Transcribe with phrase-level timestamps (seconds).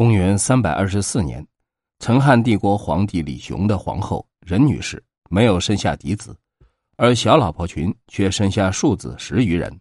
[0.00, 1.46] 公元三百二十四年，
[1.98, 6.34] 成汉帝国皇帝李雄的皇后任女士没有生下嫡子，
[6.96, 9.78] 而小老婆群却生下庶子十余人。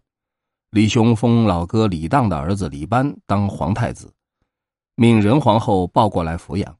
[0.72, 4.14] 李雄封老哥李荡的儿子李班当皇太子，
[4.96, 6.78] 命任皇后抱过来抚养。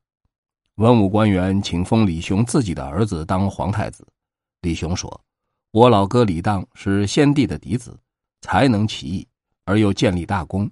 [0.76, 4.06] 文武官员请封李雄自己的儿子当皇太子。
[4.64, 5.10] 李雄说
[5.72, 7.98] ：“我老哥李荡是先帝的嫡子，
[8.42, 9.26] 才能起义，
[9.64, 10.70] 而又建立大功。”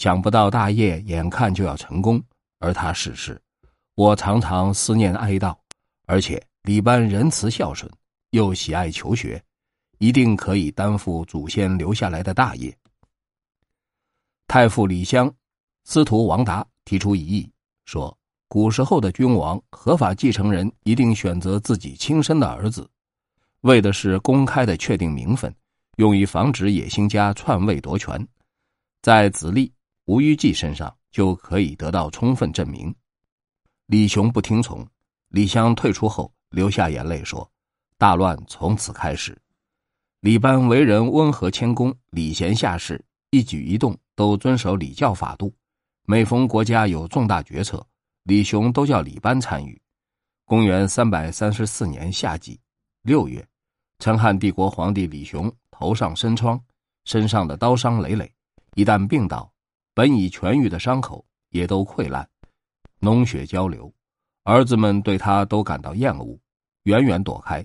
[0.00, 2.18] 想不到大业眼看就要成功，
[2.58, 3.38] 而他逝世，
[3.96, 5.54] 我常常思念哀悼。
[6.06, 7.92] 而且李班仁慈孝顺，
[8.30, 9.44] 又喜爱求学，
[9.98, 12.74] 一定可以担负祖先留下来的大业。
[14.48, 15.30] 太傅李湘、
[15.84, 17.52] 司徒王达提出异议，
[17.84, 18.16] 说：
[18.48, 22.88] 古时候的君王合法继承人一定选择自己亲生的儿子，
[23.60, 25.54] 为的是公开的确定名分，
[25.96, 28.26] 用于防止野心家篡位夺权，
[29.02, 29.70] 在子立。
[30.10, 32.92] 吴玉记身上就可以得到充分证明。
[33.86, 34.84] 李雄不听从，
[35.28, 37.48] 李湘退出后流下眼泪说
[37.96, 39.40] ：“大乱从此开始。”
[40.18, 45.54] 李班为人温和谦恭，礼贤下士，一举一动都遵守礼教法度。
[46.06, 47.86] 每逢国家有重大决策，
[48.24, 49.80] 李雄都叫李班参与。
[50.44, 52.58] 公元三百三十四年夏季
[53.02, 53.46] 六月，
[54.00, 56.60] 成汉帝国皇帝李雄头上生疮，
[57.04, 58.34] 身上的刀伤累累，
[58.74, 59.49] 一旦病倒。
[60.00, 62.26] 本已痊愈的伤口也都溃烂，
[63.02, 63.92] 脓血交流，
[64.44, 66.40] 儿子们对他都感到厌恶，
[66.84, 67.62] 远远躲开。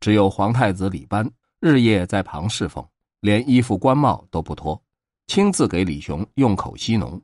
[0.00, 2.82] 只有皇太子李班日夜在旁侍奉，
[3.20, 4.82] 连衣服官帽都不脱，
[5.26, 7.20] 亲自给李雄用口吸脓。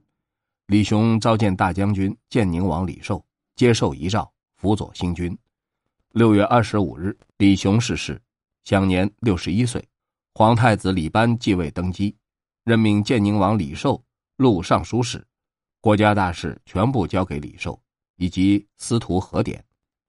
[0.66, 3.24] 李雄召见大将军建宁王李寿，
[3.56, 5.34] 接受遗诏，辅佐新君。
[6.10, 8.20] 六月二十五日，李雄逝世，
[8.64, 9.82] 享年六十一岁。
[10.34, 12.14] 皇太子李班继位登基，
[12.62, 14.04] 任命建宁王李寿。
[14.40, 15.22] 录尚书事，
[15.82, 17.78] 国家大事全部交给李寿，
[18.16, 19.62] 以及司徒何典、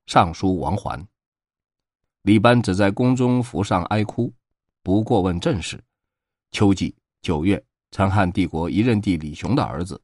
[0.05, 1.05] 尚书王环。
[2.21, 4.33] 李班只在宫中服上哀哭，
[4.81, 5.83] 不过问政事。
[6.53, 7.61] 秋季九月，
[7.91, 10.01] 成汉帝国一任帝李雄的儿子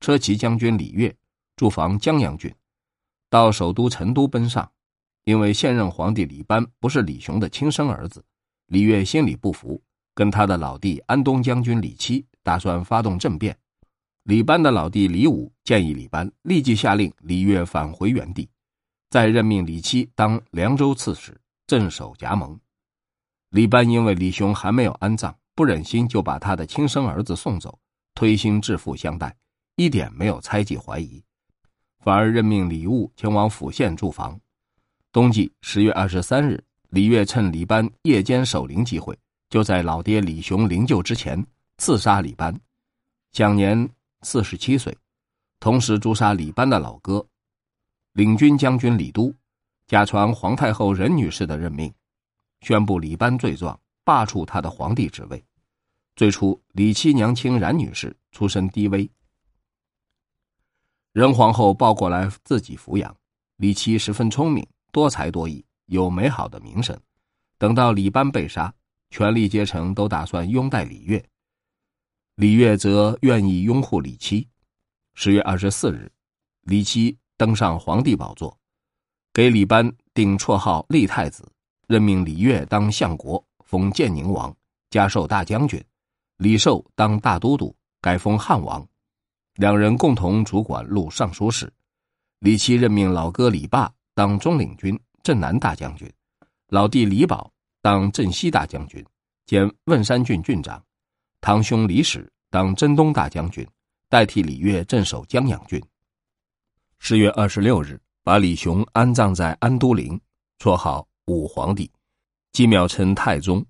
[0.00, 1.16] 车骑将军李岳
[1.54, 2.52] 驻防江阳郡，
[3.30, 4.68] 到首都成都奔丧。
[5.22, 8.24] 因为现任皇帝李班不是李雄的亲生儿子，
[8.66, 9.80] 李岳心里不服，
[10.16, 13.56] 跟他的老弟安东将军李七打算发动政变。
[14.24, 18.46] 李班的老弟李武建议李班立即下令李岳返回原地，
[19.08, 22.58] 再任命李七当凉州刺史，镇守夹蒙。
[23.48, 27.78] 李班因为李雄还没有安葬，不忍心就把他的亲生儿子送走，
[28.14, 29.34] 推心置腹相待，
[29.76, 31.24] 一点没有猜忌怀疑，
[32.00, 34.38] 反而任命李务前往府县驻防。
[35.10, 39.18] 冬季十月二十三日，李岳趁李班夜间守灵机会，
[39.48, 41.42] 就在老爹李雄灵柩之前
[41.78, 42.54] 刺杀李班，
[43.32, 43.88] 享年。
[44.22, 44.96] 四十七岁，
[45.60, 47.24] 同时诛杀李班的老哥，
[48.12, 49.32] 领军将军李都，
[49.86, 51.92] 假传皇太后任女士的任命，
[52.60, 55.44] 宣布李班罪状，罢黜他的皇帝职位。
[56.16, 59.08] 最初，李七娘亲冉女士出身低微，
[61.12, 63.16] 任皇后抱过来自己抚养。
[63.56, 66.98] 李七十分聪明，多才多艺，有美好的名声。
[67.56, 68.72] 等到李班被杀，
[69.10, 71.24] 权力阶层都打算拥戴李岳。
[72.38, 74.46] 李岳则愿意拥护李七。
[75.14, 76.08] 十月二十四日，
[76.62, 78.56] 李七登上皇帝宝座，
[79.32, 81.44] 给李班定绰号立太子，
[81.88, 84.56] 任命李岳当相国，封建宁王，
[84.88, 85.80] 加授大将军；
[86.36, 88.86] 李寿当大都督，改封汉王。
[89.54, 91.68] 两人共同主管录尚书事。
[92.38, 96.08] 李七任命老哥李霸当中领军、镇南大将军，
[96.68, 99.04] 老弟李宝当镇西大将军
[99.44, 100.80] 兼汶山郡郡长。
[101.48, 103.66] 堂兄李史当征东大将军，
[104.10, 105.82] 代替李岳镇守江阳郡。
[106.98, 110.20] 十月二十六日，把李雄安葬在安都陵，
[110.58, 111.90] 绰号武皇帝，
[112.52, 113.64] 即秒称太宗。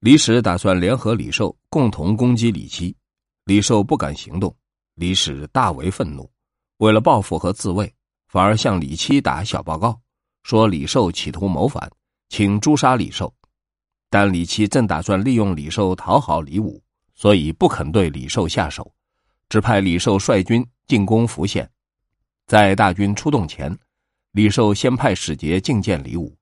[0.00, 2.92] 李史打算联合李寿共同攻击李七，
[3.44, 4.52] 李寿不敢行动，
[4.96, 6.28] 李史大为愤怒，
[6.78, 7.94] 为了报复和自卫，
[8.26, 9.96] 反而向李七打小报告，
[10.42, 11.88] 说李寿企图谋反，
[12.28, 13.32] 请诛杀李寿。
[14.08, 16.82] 但李七正打算利用李寿讨好李武，
[17.14, 18.92] 所以不肯对李寿下手，
[19.48, 21.68] 只派李寿率军进攻福县。
[22.46, 23.76] 在大军出动前，
[24.32, 26.36] 李寿先派使节觐见李武，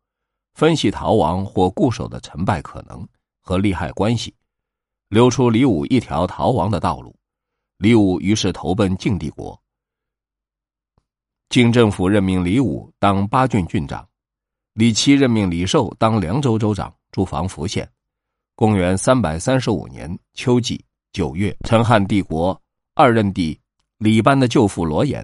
[0.54, 3.06] 分析逃亡或固守的成败可能
[3.40, 4.34] 和利害关系，
[5.08, 7.16] 留出李武一条逃亡的道路。
[7.78, 9.58] 李武于是投奔晋帝国。
[11.48, 14.06] 晋政府任命李武当八郡郡长，
[14.74, 16.94] 李七任命李寿当凉州州长。
[17.14, 17.88] 驻防福县。
[18.56, 22.60] 公元三百三十五年秋季九月，陈汉帝国
[22.94, 23.56] 二任帝
[23.98, 25.22] 李班的舅父罗衍，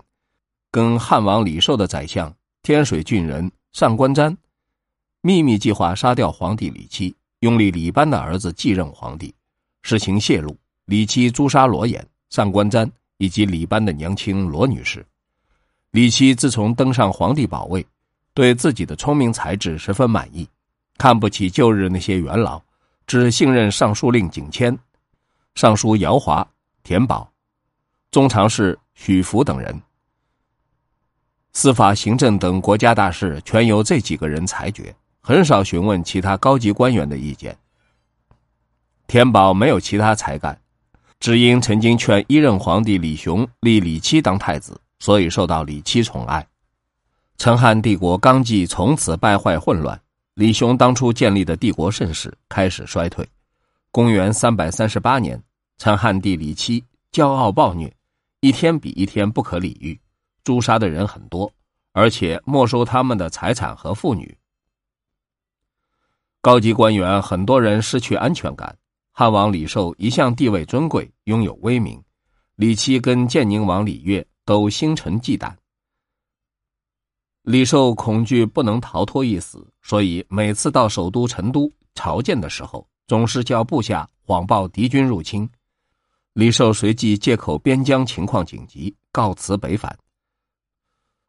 [0.71, 2.33] 跟汉王李寿的宰相
[2.63, 4.37] 天水郡人上官瞻，
[5.21, 9.35] 秘密计划杀掉皇帝李七，拥立李班的儿子继任皇帝。
[9.83, 15.05] 事情泄露，李七诛杀罗衍、上官瞻以及李班的娘亲罗女士。
[15.91, 17.85] 李七自从登上皇帝宝位，
[18.33, 20.49] 对自己的聪明才智十分满意，
[21.01, 22.61] 看不起旧日那些元老，
[23.07, 24.79] 只信任尚书令景谦、
[25.55, 26.47] 尚书姚华、
[26.83, 27.33] 田宝。
[28.11, 29.81] 中常侍许福等人，
[31.55, 37.57] 司法、行政等国家大事全由这几个人裁决，很少询问其他高级官员的意见。
[39.07, 40.61] 田宝没有其他才干，
[41.19, 46.47] 只因曾经劝一任皇帝李雄立李七当太子，所以受到李七宠爱。
[47.39, 49.99] 成汉帝国纲纪从此败坏混乱，
[50.35, 53.29] 李雄当初建立的帝国盛世开始衰退。
[53.91, 55.43] 公元三百三十八年，
[55.77, 56.83] 成汉帝李七
[57.13, 57.93] 骄傲暴虐。
[58.41, 60.01] 一天比一天不可理喻，
[60.45, 61.53] 诛杀的人很多，
[61.93, 64.35] 而且没收他们的财产和妇女。
[66.41, 68.75] 高级官员很多人失去安全感。
[69.13, 72.03] 汉王李寿一向地位尊贵，拥有威名，
[72.57, 75.53] 李七跟建宁王李渊都心存忌惮。
[77.43, 85.49] 李寿恐惧不能逃脱一死，所以每次到首都成都朝见的时候，总是叫部下谎报敌军入侵。
[86.35, 89.99] 李寿随即借口边疆情况紧急，告辞北返。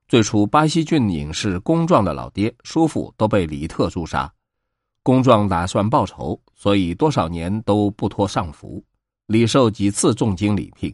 [0.07, 4.31] 最初，巴西郡隐士公壮的老爹、叔父都被李特诛杀，
[5.03, 8.83] 公壮打算报仇，所以多少年都不脱上服。
[9.27, 10.93] 李寿几次重金礼聘，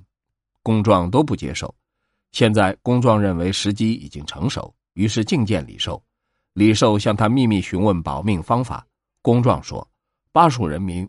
[0.61, 1.73] 公壮都不接受。
[2.31, 6.03] 现在，公壮认为时机已经成熟，于是觐见李寿。
[6.53, 8.85] 李寿向他秘密询问保命方法。
[9.21, 9.87] 公壮说
[10.33, 11.07] ：“巴蜀人民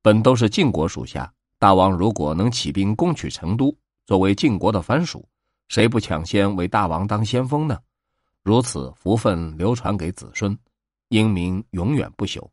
[0.00, 5.26] 本都是晋国属下。”大王如果能起兵攻取成都，作为晋国的藩属，
[5.68, 7.78] 谁不抢先为大王当先锋呢？
[8.42, 10.58] 如此福分流传给子孙，
[11.08, 12.46] 英名永远不朽。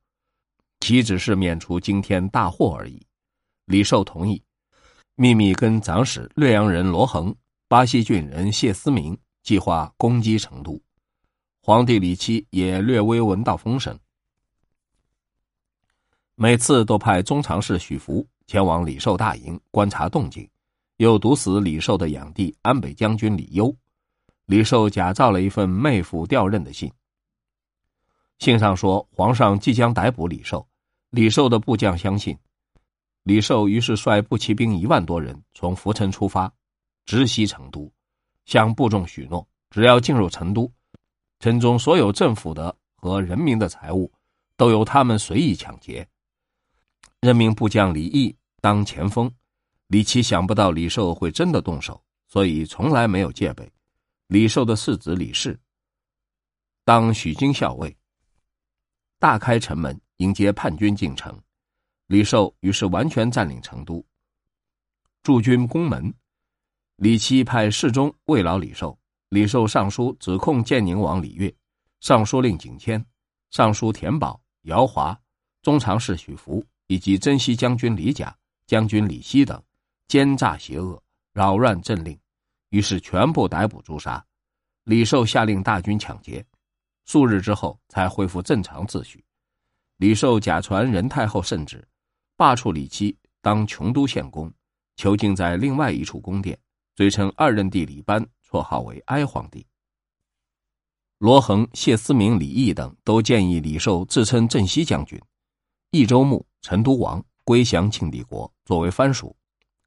[0.81, 3.01] 岂只是免除惊天大祸而已？
[3.65, 4.41] 李寿同意，
[5.15, 7.33] 秘密跟长史略阳人罗恒、
[7.69, 10.81] 巴西郡人谢思明计划攻击成都。
[11.61, 13.97] 皇帝李七也略微闻到风声，
[16.35, 18.27] 每次都派中常侍许福。
[18.45, 20.47] 前往李寿大营观察动静，
[20.97, 23.73] 又毒死李寿的养弟安北将军李攸。
[24.45, 26.91] 李寿假造了一份妹夫调任的信，
[28.39, 30.67] 信上说皇上即将逮捕李寿。
[31.09, 32.37] 李寿的部将相信，
[33.23, 36.51] 李寿于是率步骑兵一万多人从涪城出发，
[37.05, 37.89] 直袭成都，
[38.45, 40.71] 向部众许诺，只要进入成都，
[41.39, 44.11] 城中所有政府的和人民的财物，
[44.57, 46.07] 都由他们随意抢劫。
[47.21, 49.31] 任命部将李毅当前锋，
[49.87, 53.71] 李琦想不到李寿会真的动手，所以从来没有戒备。
[54.27, 55.59] 李寿的世子李氏
[56.83, 57.95] 当许军校尉，
[59.19, 61.37] 大开城门迎接叛军进城。
[62.07, 64.05] 李寿于是完全占领成都，
[65.23, 66.13] 驻军宫门。
[67.03, 68.97] 李琦派侍中慰劳李寿，
[69.27, 71.53] 李寿上书指控建宁王李悦、
[71.99, 73.05] 尚书令景谦、
[73.51, 75.19] 尚书田宝、姚华、
[75.61, 76.65] 中常侍许福。
[76.87, 78.33] 以及征西将军李甲、
[78.67, 79.61] 将军李希等
[80.07, 81.01] 奸诈邪恶、
[81.33, 82.17] 扰乱政令，
[82.69, 84.25] 于是全部逮捕诛杀。
[84.85, 86.45] 李寿下令大军抢劫，
[87.03, 89.21] 数日之后才恢复正常秩序。
[89.97, 91.85] 李寿假传仁太后圣旨，
[92.37, 94.49] 罢黜李七当琼都县公，
[94.95, 96.57] 囚禁在另外一处宫殿，
[96.95, 99.65] 追称二任帝李班，绰号为哀皇帝。
[101.17, 105.19] 罗衡、谢思明、李毅等都建议李寿自称镇西将军。
[105.91, 109.35] 益州牧、成都王归降庆帝国，作为藩属，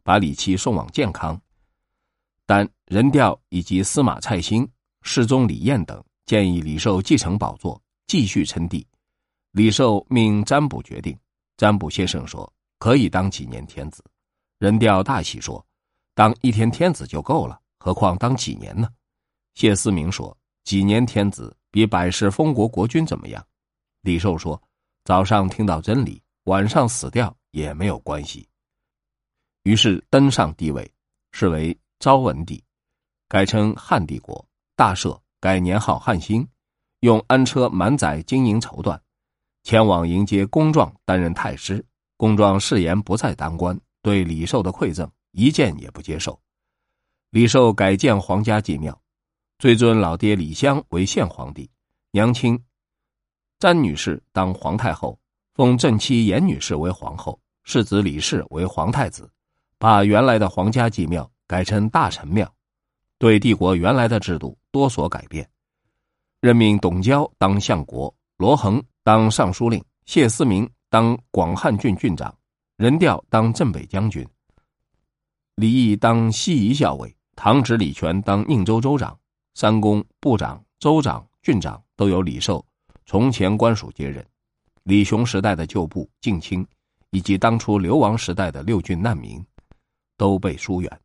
[0.03, 1.41] 把李七送往建康。
[2.47, 4.67] 但任调以及司马蔡兴、
[5.03, 8.87] 侍中李彦等建议李寿继承宝座，继续称帝。
[9.53, 11.17] 李寿命占卜决定。
[11.57, 14.05] 占卜先生说可以当几年天子。
[14.59, 15.65] 任调大喜说，
[16.17, 18.89] 当一天天子就够了，何况当几年呢？
[19.55, 23.47] 谢思明说几年天子比百世封国国君怎么样？
[24.01, 24.61] 李寿说。
[25.05, 28.49] 早上听到真理，晚上死掉也没有关系。
[29.65, 30.91] 于是登上帝位，
[31.33, 32.65] 是为昭文帝，
[33.29, 34.45] 改称汉帝国，
[34.75, 36.49] 大赦，改年号汉兴，
[37.01, 38.99] 用安车满载金银绸缎，
[39.63, 41.85] 前往迎接公壮担任太师。
[42.17, 46.41] 公壮誓言不再当官，对李寿的馈赠一件也不接受。
[47.31, 48.99] 李寿改建皇家祭庙，
[49.59, 51.71] 追尊老爹李湘为献皇帝，
[52.11, 52.59] 娘亲。
[53.59, 55.19] 詹女士当皇太后，
[55.53, 59.31] 封正妻严女士为皇后，世子李氏为皇太子，
[59.79, 62.51] 把原来的皇家祭庙改成大臣庙，
[63.19, 65.47] 对帝国原来的制度多所改变，
[66.41, 72.35] 任命董交当相国，罗恒当尚书令，谢思明当广汉郡郡长，
[72.77, 74.27] 任调当镇北将军，
[75.57, 79.19] 李毅当西夷校尉，唐侄李全当宁州州长，
[79.55, 82.63] 三公、部长、州长、郡长都由李寿
[83.07, 84.23] 从前官署接任。
[84.83, 86.67] 李雄时代的旧部近亲，
[87.09, 89.43] 以及当初流亡时代的六郡难民，
[90.19, 91.01] 都被疏远。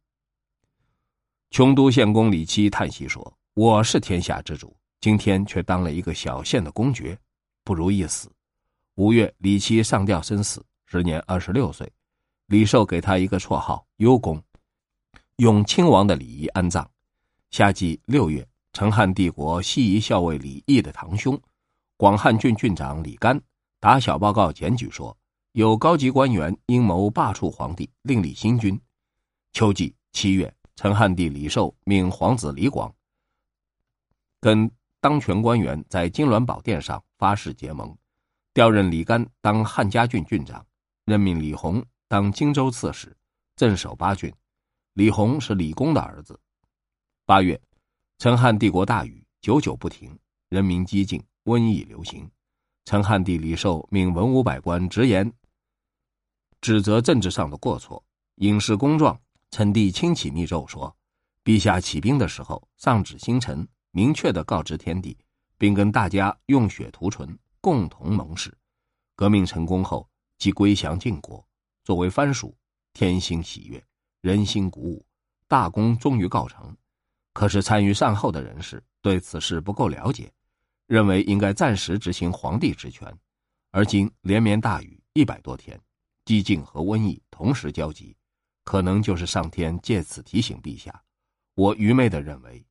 [1.51, 7.17] 琼都县公李七叹息说：“我是天下之主，今天却当了一个小县的公爵，
[7.63, 8.29] 不如一死。”
[8.95, 11.89] 五月，李七上吊身死，时年二十六岁。
[12.51, 14.43] 李寿给他一个绰号“幽公”，
[15.39, 16.85] 用亲王的礼仪安葬。
[17.49, 21.41] 夏季六月，成汉帝国西夷校尉李毅的堂兄，
[21.95, 23.41] 广汉郡郡长李干。
[23.79, 25.15] 打小报告检举说，
[25.53, 28.77] 有高级官员阴谋罢黜皇帝，另立新君。
[29.53, 32.93] 秋季七月，陈汉帝李寿命皇子李广
[34.41, 37.97] 跟当权官员在金銮宝殿上发誓结盟，
[38.53, 40.65] 调任李干当汉家郡郡长，
[41.05, 41.81] 任命李弘
[42.11, 43.15] 当荆州刺史，
[43.55, 44.29] 镇守八郡。
[44.95, 46.37] 李弘是李公的儿子。
[47.25, 47.57] 八月，
[48.17, 52.29] 陈汉帝国大雨，久久不停，人民激进，瘟疫流行。
[52.83, 55.31] 陈汉帝李寿命文武百官直言，
[56.59, 58.03] 指责政治上的过错，
[58.35, 59.17] 引示公状。
[59.49, 60.93] 陈帝亲启密奏说
[61.45, 65.17] ：“陛下起兵的时候，上旨星辰，明确的告知天地，
[65.57, 68.53] 并跟大家用血涂唇，共同盟誓。
[69.15, 70.05] 革命成功后，
[70.37, 71.47] 即归降晋国。
[71.83, 72.55] 作为藩属，
[72.93, 73.83] 天心喜悦，
[74.21, 75.05] 人心鼓舞，
[75.47, 76.75] 大功终于告成。
[77.33, 80.31] 可是参与善后的人士对此事不够了解。”
[80.87, 83.17] 认为应该暂时执行皇帝职权，
[83.69, 85.79] 而今连绵大雨一百多天，
[86.25, 88.13] 饥馑和瘟疫同时交集，
[88.65, 91.01] 可能就是上天借此提醒陛下。
[91.55, 92.61] 我愚昧的认为，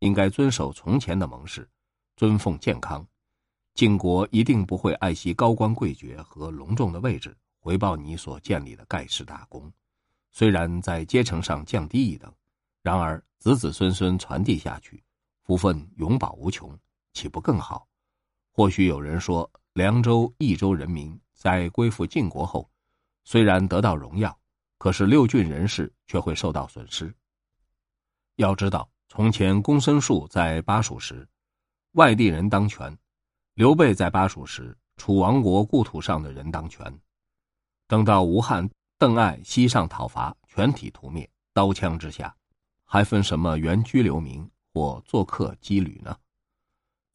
[0.00, 1.66] 应该遵守从前的盟誓，
[2.14, 3.06] 尊奉健康。
[3.72, 9.72] 晋国一定不会爱惜高官贵爵和隆重的位置，回报你所建立的盖世大功。
[10.32, 12.32] 虽然在阶层上降低一等，
[12.82, 15.02] 然而子子孙孙传递下去，
[15.42, 16.76] 福分永保无穷。
[17.12, 17.86] 岂不更好？
[18.52, 22.70] 或许有人说，凉州、益州人民在归附晋国后，
[23.24, 24.38] 虽然得到荣耀，
[24.78, 27.12] 可是六郡人士却会受到损失。
[28.36, 31.28] 要知道，从前公孙述在巴蜀时，
[31.92, 32.96] 外地人当权；
[33.54, 36.96] 刘备在巴蜀时，楚王国故土上的人当权。
[37.90, 42.32] 等到吴汉、邓艾西上讨伐，全体屠灭，刀枪之下，
[42.84, 46.16] 还分什么原居留民或做客羁旅呢？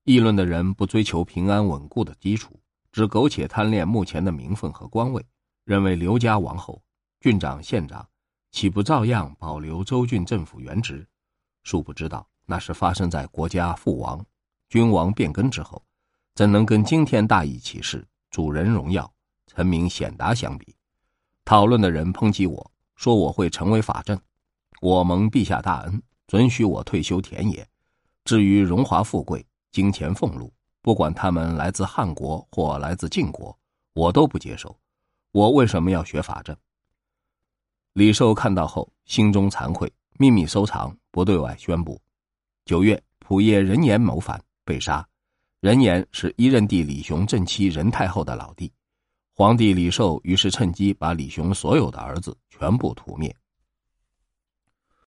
[0.03, 2.59] 议论的人不追求平安稳固的基础，
[2.91, 5.25] 只苟且贪恋目前的名分和官位，
[5.63, 6.83] 认为刘家王后、
[7.21, 8.05] 郡长、县长
[8.51, 11.07] 岂不照样保留州郡政府原职？
[11.63, 14.25] 殊不知道那是发生在国家父王、
[14.67, 15.81] 君王变更之后，
[16.33, 19.09] 怎能跟今天大义启示、主人荣耀、
[19.55, 20.75] 臣民显达相比？
[21.45, 24.19] 讨论的人抨击我说我会成为法正，
[24.81, 27.65] 我蒙陛下大恩，准许我退休田野。
[28.25, 33.57] 至于荣华富贵，金钱俸禄，不管他们来自汉国或来自晋国，
[33.93, 34.77] 我都不接受。
[35.31, 36.55] 我为什么要学法政？
[37.93, 42.01] 李寿看到后，心中惭愧，秘密收藏，不对外宣布。
[42.65, 45.07] 九月，仆夜任言谋反，被杀。
[45.61, 48.69] 任言是一任帝李雄正妻任太后的老弟。
[49.37, 53.35] 皇帝李寿于是趁机把李雄所有的儿子全部屠灭。